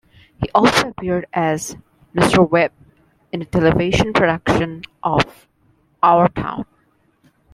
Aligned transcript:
He 0.41 0.49
also 0.55 0.87
appeared 0.89 1.27
as 1.31 1.77
Mr. 2.15 2.49
Webb 2.49 2.71
in 3.31 3.43
a 3.43 3.45
television 3.45 4.13
production 4.13 4.81
of 5.03 5.47
"Our 6.01 6.27
Town". 6.29 6.65